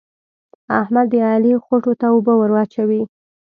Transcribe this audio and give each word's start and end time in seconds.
احمد 0.79 1.05
د 1.11 1.15
علي 1.31 1.53
خوټو 1.65 1.93
ته 1.99 2.05
اوبه 2.13 2.33
ور 2.37 2.51
اچوي. 2.63 3.01